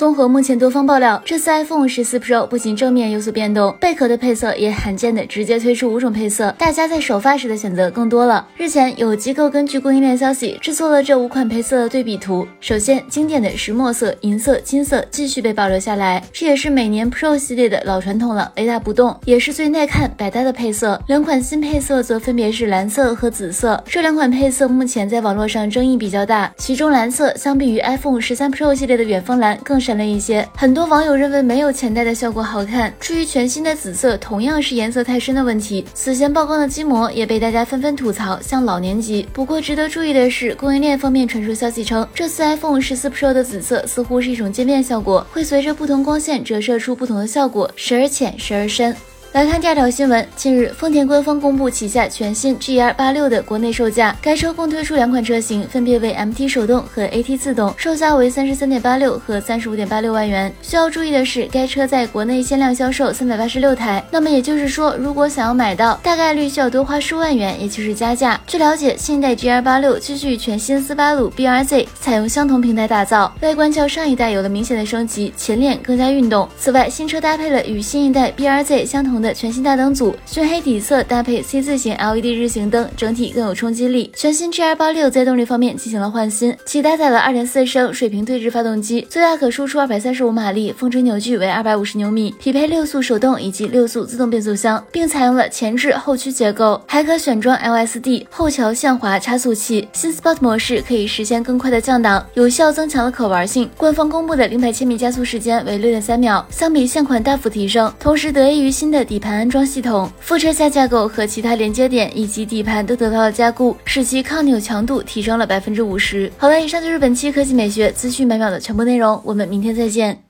[0.00, 8.48] 综合目前多方爆料，这次 iPhone 十四 Pro 不仅正面有所变动，背壳的配色也罕见的直接推出五种配色，大家在首发时的选择更多了。
[8.56, 12.48] 日前有机构根据供应链消息制作了这五款配色的对比图。
[12.62, 20.98] 首先，经典的石墨色、银色、金色继续被保留下来，这也是每年 Pro 系列的老传统了，雷打不动，也是最耐看、百搭的配色。
[21.08, 29.89] 两款新配色则分别是蓝色和紫色，这两款配色目前在网络上争议比较大，其中蓝色相比于 iPhone 十三 Pro 系列的远峰蓝更是。
[29.96, 32.92] 了一些，很多网友认为没有前代的效果好看。
[33.00, 35.84] 至于全新的紫色，同样是颜色太深的问题。
[35.94, 39.26] 此前曝光的机模也被大家纷纷吐槽像老年机。
[39.32, 48.94] 不过值得注意的是，供应链方面传出消息称，这次 iPhone 十四 Pro 的紫色似乎是一种渐变效果，会随着不同光线折射出不同的效果，时而浅，时而深。
[49.32, 50.26] 来看第二条新闻。
[50.34, 54.16] 近日，丰田官方公布旗下全新 GR 八六的国内售价。
[54.20, 60.52] 该车共推出两款车型，分别为 MT 手动和 AT 自动，售价为三十三点八六和三十五点八六万元。
[60.62, 64.04] 需要注意的是，该车在国内限量销售三百八十六台。
[64.10, 68.38] 那么也就是说，如果想要买到，大概率需要多花数万元，也就是加价。
[68.48, 76.48] 据了解，新一代 GR 八六继续全新斯巴鲁 BRZ，采用相同平台打造，外观较上一代有了明显的升级，前脸更加运动。
[76.58, 79.19] 此外，新车搭配了与新一代 BRZ 相同。
[79.20, 84.10] 的全新大灯组，熏黑底色搭配 C 字形 LED 日行灯，整体更有冲击力。
[84.16, 99.88] 全新 GR 八六在动力方面进行了换新，其搭载了2.4升水平对置发动机，最大可输出235马力，峰值扭矩为250牛米，匹配六速手动以及六速自动变速箱，并采用了前置后驱结构，还可选装 LSD 后桥限滑差速器。
[99.92, 103.68] 新 Sport 模式可以实现更快的降档，有效增强了可玩性。
[103.76, 116.30] 官方公布的零百千米加速时间为六点三秒，相比现款大幅提升，同时得益于新的底盘安装系统、副车架架构和其他连接点以及底盘都得到了加固，使其抗扭强度提升了百分之五十。
[116.38, 120.29] 好了，以上就是本期科技美学资讯每秒的全部内容，我们明天再见。